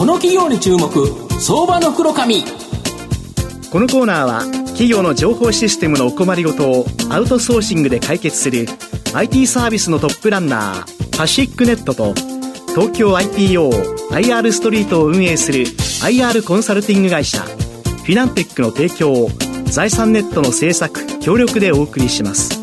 [0.00, 0.88] この企業に注目
[1.38, 8.64] 相場の袋紙このコーナーは企業の情報システムのお困りごとをアウトソーシングで解決する
[9.12, 12.14] IT サービスのトップランナーパシックネットと
[12.68, 19.28] 東京 IPOIR ストリートを運営する IR コンサルティング会社フィナンテックの提供を
[19.66, 22.59] 財産ネットの制作協力でお送りします。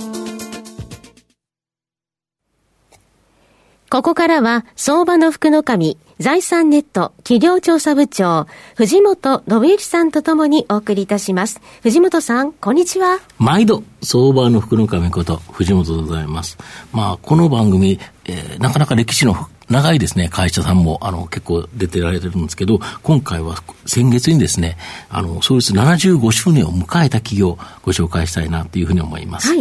[3.89, 11.61] ここからは相場の福の神財産ネット企業調査部長、藤本信之さんとともにお送りいたします。
[11.83, 13.19] 藤本さん、こんにちは。
[13.37, 16.57] 毎度、相場の福の神こと、藤本でございます。
[16.91, 24.77] まあ、この番組、えー、なかなか歴史の長いですね、会社さんも、あの、結構出てられてるんですけど、今回は先月にですね、
[25.09, 29.49] あの、創立75周年を迎えた企業、をご紹介したいなというふうに思います。
[29.49, 29.59] はい、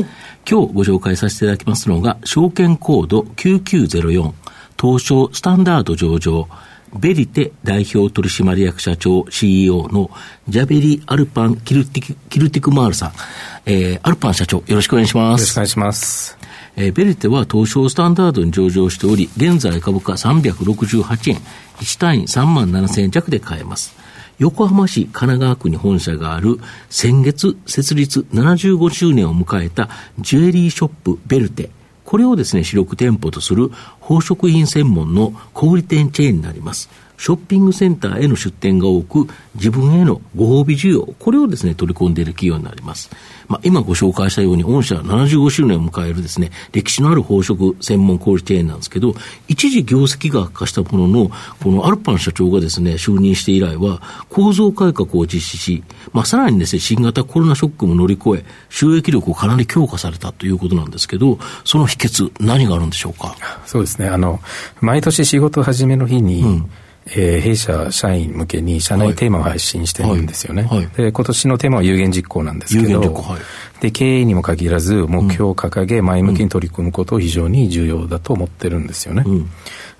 [0.48, 4.32] 今日ご紹介させていただきますのが、証券コード9904、
[4.80, 6.48] 東証スタンダード上場、
[6.94, 10.10] ベリテ代表取締役社長 CEO の
[10.48, 13.12] ジャベリ・アルパン・キルティクキルティクマールさん、
[13.66, 15.40] えー、アルパン社長、よろしくお願いします。
[15.40, 16.45] よろしくお願いします。
[16.76, 21.36] えー、ベリテは東証スタンダードに上場しており、現在株価368円、
[21.78, 23.96] 1単位3万7000円弱で買えます。
[24.38, 26.60] 横浜市神奈川区に本社がある
[26.90, 29.88] 先月設立75周年を迎えた
[30.18, 31.70] ジュエリーショップベルテ
[32.06, 36.88] これをですね、主力店舗とする宝飾品専門の小売店チェーンになります。
[37.18, 43.10] ショッピングセンターへの出店が多く、自分へのご褒美需要、これをですね、取り込んでいる企業になります。
[43.48, 49.14] まあ、今ご紹介したように、御社75周年を迎えるですね、歴史のある宝飾専門小売チェーンなんですけど、
[49.48, 51.30] 一時業績が悪化したものの、
[51.62, 63.36] このアルパン社長がですね、就任して以来は、構造改革を実施し、まあ、さらにですね、新型コロナショックも乗り越え、収益力をかなり強化されたということなんですけど、その秘訣、何があるんでしょうか？
[63.64, 64.40] そうですね、あの、
[64.80, 66.70] 毎年仕事始めの日に、うん
[67.08, 70.64] えー、弊社社員向けに社内テーマを配信してるんですよね。
[70.64, 70.78] はい。
[70.78, 79.22] はい、で今年のテーマは有言実行なんですけど、はい、で経営にも限らず目標を掲げ前向きに取り組むことを非常に重要だと思ってるんですよね。
[79.26, 79.50] うん、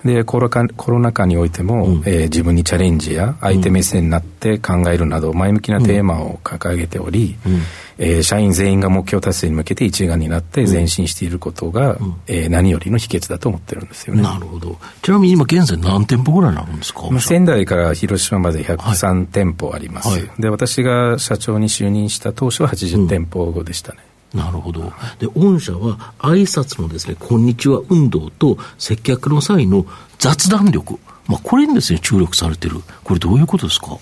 [0.04, 7.60] でコロコロナ禍においても、うん、えー、自分にチャレンジや相手目線になって考えるなど前向きなテーマを掲げており、うん
[7.98, 14.22] えー、社員全員が目標達成に向けて一丸になって前進していることが、うん、えー、何よりの秘訣だと思ってるんですよね。
[14.22, 14.78] なるほど。
[15.02, 23.98] ちなみに今現在何店舗ぐらいになるんですか、まあ、仙台から広島まで103店舗あります、はいはい、で、私が社長に就任した当初は80店舗後でしたね。
[24.34, 24.92] うん、なるほど。
[25.18, 29.86] で、御社は挨拶のですね、こんにちは運動と接客の際の
[30.18, 32.82] 雑談力、まあ、これにですね、注力されてる。
[33.04, 33.98] これどういうことですか？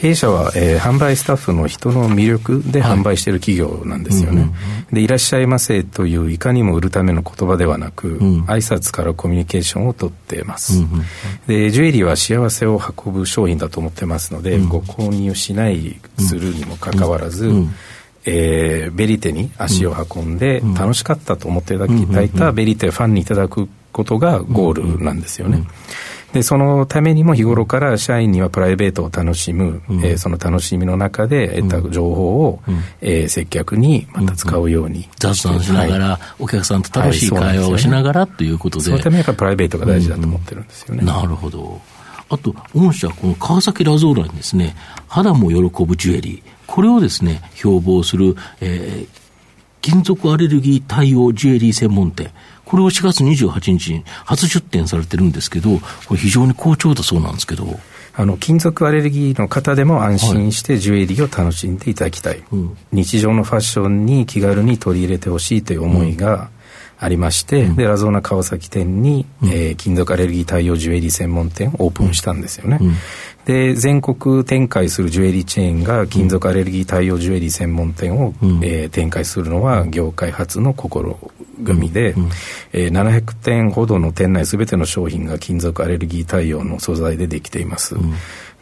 [0.00, 11.02] 弊社は、えー、販売スタッフの人の魅力で販売している企業なんですよね、はいうんうん、でいらっしゃいませといういかにも売るための言葉ではなく、うん、挨拶からコミュニケーションをとっています、うんうん、
[11.46, 17.74] でジュエリーは幸せを運ぶ商品だと思ってますので、うん、ご購入しないするにもかかわらず、うん
[18.24, 25.64] えー、ベリテに足を運んで、楽しかったと思っていただいたベリテファンにいただくことがゴールなんですよね。
[26.32, 36.82] で、そのためにも日頃から社員にはプライベートを楽しむ、うん、えー、その楽しみの中で得た情報を、うん、えー、接客にまた使うように、うん、雑談しながら、はい、お客さん。
[36.82, 38.84] と楽しい会話をしながらということで。
[38.84, 40.66] そのためにやっぱりプライベートが大事だと思ってるん。
[40.66, 41.04] ですよね。
[41.04, 41.80] なるほど。
[42.30, 44.76] あと、御社、この川崎ラゾーラにですね、
[45.08, 49.20] 肌も喜ぶジュエリー、これをですね、標榜する、えー、
[49.80, 52.30] 金属アレルギー対応ジュエリー専門店、
[52.70, 57.80] これを4月28日に初出展されてるんですけど、これ非常に好調だそうなんですけど。
[58.12, 66.50] あの金属アレルギーの方でも安心してジュエリーを楽しんでいただきたい、はいうん、日常のファッションに気軽に取り入れてほしいという思いが
[66.98, 72.78] ありまして、うん、でラゾーナ川崎店に、うん、えー、金属アレルギー対応ジュエリー専門店をオープンしたんですよね、
[73.44, 82.30] で全国展開するジュエリーチェーンが金属アレルギー対応ジュエリー専門店を、うん、えー、展開するのは業界初の試みで、うん、
[82.72, 87.94] えー、700点ほどの店内すべての商品が金属アレルギー対応の素材でできています。
[87.94, 88.14] うん。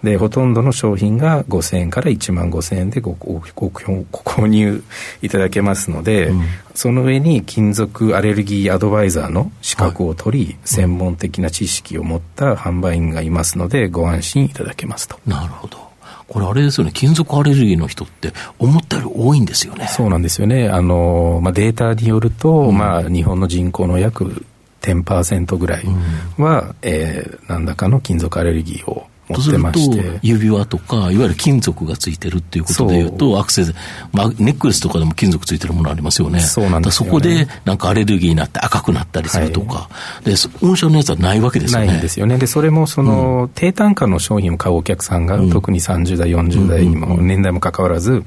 [0.02, 4.82] で、ほとんどの商品が5000円から1万5000円でごごご購入
[5.22, 6.42] いただけますので、うん、
[6.74, 15.18] その上に金属アレルギーアドバイザーの資格を取り、はい、専門的な知識を持った販売員がいますので、ご安心いただけますと。
[15.26, 15.88] なるほど。
[16.28, 19.86] これあれですよね、金属アレルギーの人って思ったより多いんですよね。
[19.88, 20.68] そうなんですよね。
[20.68, 24.44] あの、まあ、データによると、うん、まあ、日本の人口の約
[24.82, 25.84] 10%ぐらい
[26.36, 30.18] は、うん、えー、何らかの金属アレルギーを持ってまして。
[30.22, 33.74] 指輪とか、いわゆる金属がついてるっていうことでいうと、アクセス、
[34.12, 36.40] まあ、ネックレスとかでも金属ついてるものありますよね。
[36.40, 39.88] そうなんです、ね、そこで、なんかアレルギーになって赤くなったりするとか、は
[40.22, 41.86] い、で、御社のやつはないわけですよね。
[41.86, 42.38] ないんですよね。
[42.38, 48.24] で、それもその、うん、低単価の商品を買うお客さんが、うん、特に30代、40代にも、年代も関わらず、うん、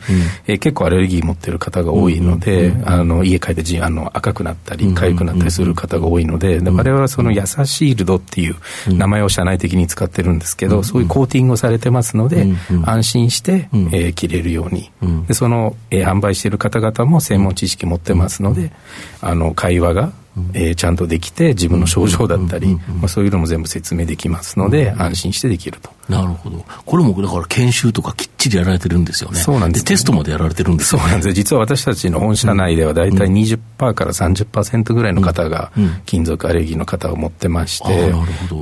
[0.48, 8.56] えー、結構アレルギー持ってる方が多いので、あの、家帰ってじあの赤くなったり、痒くなったりする方が多いので、で我々はその優しいルドっていう
[8.88, 12.48] 名前を社内的に使ってるんですけど、そういうコーティングをされてますので、
[12.84, 14.92] 安心して、えー、着れるように、
[15.28, 18.74] でその、えー、販売している方々も専門知識持ってますので、
[19.22, 20.12] あの会話が
[20.54, 25.92] えー、ちゃんとできて自分の症状だったり、まあ、そういうのも全部説明できますので、安心してできると。
[26.10, 26.66] なるほど。
[26.86, 29.40] これもだから研修とかきっちりやられてるんですよね。
[29.40, 35.72] そうなんです、ね、テストまでやられてるんですよ、ね、そうなんです実は私たちの本社内では大体20%から30%ぐらいの方が
[36.06, 38.14] 金属アレルギーの方を持ってまして、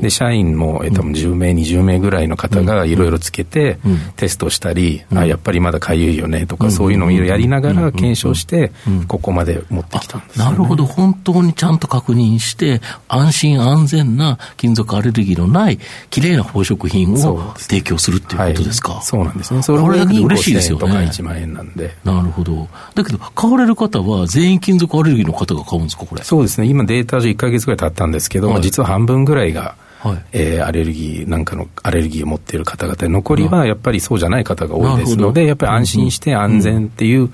[0.02, 3.80] で、社員も、えー、多分10名、20名ぐらいの方がいろいろつけて、
[4.16, 8.72] テストしたり、あ、やっぱりまだかゆいよねとか、そういうのをやりながら検証して、
[9.08, 10.86] ここまで持ってきたんです、ね、なるほど。
[10.86, 18.94] 本当にちゃんと確認して、安心安全な金属アレルギーのない、きれいな宝飾品を提供するっていうことですか？
[18.94, 19.62] はい、そうなんですね。
[19.62, 20.82] それだけで嬉しいですよね。
[20.82, 21.96] とか1万円なんで。
[22.04, 22.68] なるほど。
[22.96, 26.24] だけど、買われる方は全員金属アレルギーの方が買うんですか、これ？
[26.24, 26.68] そうですね。
[26.68, 37.34] 今データ上1か月ぐらい経ったんですけど、はい、実は半分ぐらいが、はい、えー、アレルギーなんかのアレルギーを持っている方々残りはやっぱりそうじゃない方が多いですので、やっぱり安心して安全っていう、うん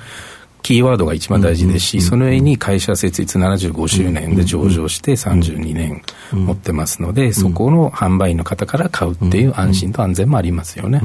[0.66, 6.02] キーワードが一番大事ですし、その上に会社設立75周年で上場して32年
[6.32, 11.02] 持ってますので、そこの販売員の方から買うっていう安心と安全もありますよね。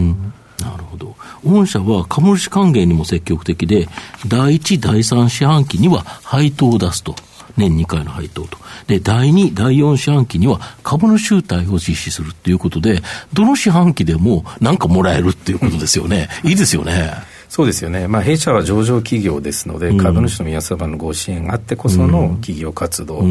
[0.60, 1.14] なるほど。
[1.44, 3.86] 御社は株主還元にも積極的で、
[4.26, 7.14] 第1、第3四半期には配当を出すと。
[7.58, 8.56] 年2回の配当と。
[8.86, 13.02] で、第2、第4四半期には株の集体を実施するということで、
[13.34, 16.30] どの四半期でも何かもらえるっていうことですよね。
[16.44, 17.12] いいですよね。
[17.50, 23.24] そうですよね、まあ、弊社は上場企業ですので、うん、株主の皆様のご支援があってこその企業活動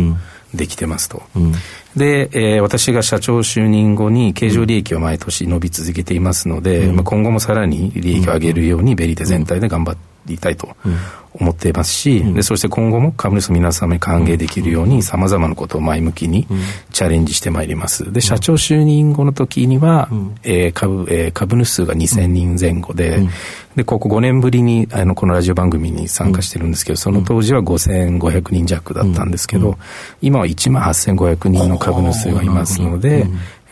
[0.54, 1.24] できてますと。
[1.38, 1.54] うん、
[1.95, 9.94] で、えー、私が社長就任後に経常利益は毎年伸び続けていますので、うん、まあ、今後もさらに利益を上げるようにベリテ全体で頑張
[10.30, 10.76] りたいと
[11.34, 16.48] 思っていますし、でそして今後も株主の皆様に歓迎できるようにさまざまなことを前向きに
[16.92, 18.12] チャレンジしてまいります。
[18.12, 20.10] で、社長就任後の時には、
[20.44, 23.28] えー、株、えー、株主数が2000人前後で、
[23.76, 29.78] で、ここ5年ぶりにあのこのラジオ番組に参加してるんですけど、その当時は5500人弱だったんですけど、
[30.22, 33.25] 今は1万8500人の株主数がいますので、や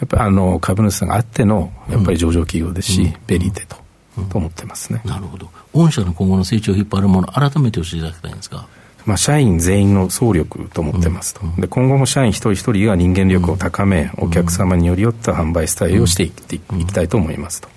[0.05, 3.86] っぱりあの株主があってのやっぱり上場企業ですし、ベリーテと。
[4.25, 5.01] と思ってますね。
[5.05, 5.49] なるほど。
[5.73, 8.67] 御社の今後の成長を引っ張るもの、改めて教えていただきたいんですか。
[9.07, 17.69] まあ、社員全員の総力と思ってますと、で今後も社員一人一人が人間力を高め、お客様によりよった販売スタイルをしていきたいと思いますと、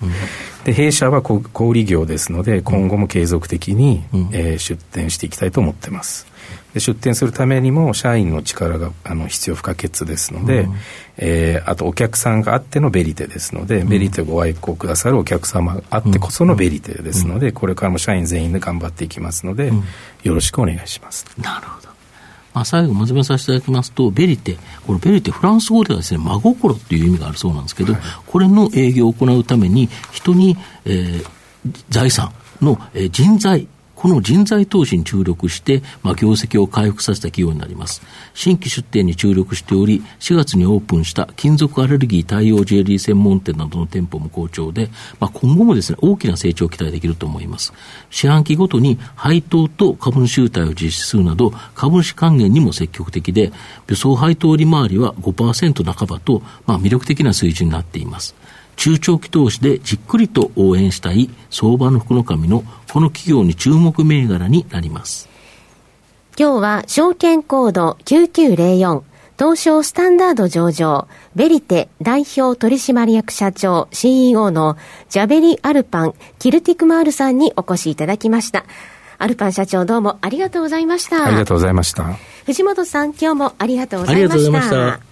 [0.65, 4.03] で弊社は小売業ですので今後も継続的に、
[4.33, 6.27] えー、出店していきたいと思ってます
[6.73, 10.75] で出店するためにも社員の力があの必要不可欠ですので、うん、
[11.17, 19.71] えー、あとお客さんがあってのベリテですので、うん、ベリテご愛顧くださるお客様があってこそのベリテですので、うん、これからも社員全員で頑張っていきますので、
[20.23, 21.25] よろしくお願いします。
[21.37, 21.91] なるほど。
[22.53, 31.25] まあ、最後、まとめさせていただきますと、ベリテ、これ、ベリテ、フランス語ではですね、真心っていう意味があるそうなんですけど、はい、これの営業を行うために、人に、えー、
[31.89, 33.67] 財産の、えー、人材、
[34.01, 38.01] この人材投資に注力して、まあ、業績を回復させた企業になります。
[38.33, 44.89] 新規出店に注力しており、4月にオープンした金属アレルギー対応ジュエリー専門店などの店舗も好調で、
[45.19, 47.73] まあ、今後もですね、大きな成長を期待できると思います。
[48.09, 53.53] 四半期ごとに配当と株主優待を実施するなど、株主還元にも積極的で、
[53.87, 58.33] 予想配当利回りは5%半ばと、まあ、魅力的な水準になっています。
[58.75, 65.29] 中長期投資でじっくりと応援したい相場の福の神のこの企業に注目銘柄になります。
[66.37, 69.03] 今日は証券コード9904
[69.41, 74.77] 東証スタンダード上場、ベリテ代表取締役社長 CEO の
[75.09, 78.65] ジャベリ・アルパン・キルティクマールさんにお越しいただきました。
[79.17, 81.25] アルパン社長どうもありがとうございました。
[81.25, 82.03] ありがとうございました。
[82.45, 84.33] 藤本さん今日もありがとうございました。
[84.35, 85.11] ありがとうございました。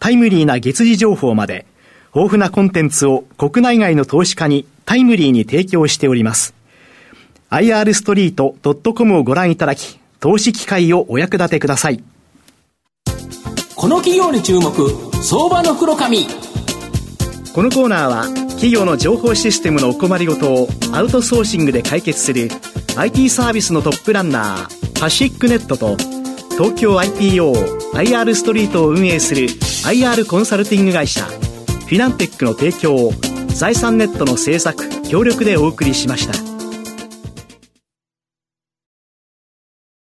[0.00, 1.66] タイムリーな月次情報まで、
[2.14, 6.54] 豊富なコンテンツを国内外の投資家にタイムリーに提供しております。
[7.50, 12.02] irstreet.com をご覧いただき、投資機会をお役立てください。
[13.74, 14.72] この企業に注目、
[15.22, 16.26] 相場の袋紙。
[17.54, 22.48] このコーナーは、企業の情報システムのお困りごとをアウトソーシングで解決する
[22.96, 25.96] IT サービスのトップランナー、パシックネットと、
[26.56, 29.48] 東京 IPO、IR ストリートを運営する
[29.88, 33.12] IR コンサルティング会社、フィナンテックの提供を
[33.46, 36.47] 財産ネットの制作協力でお送りしました。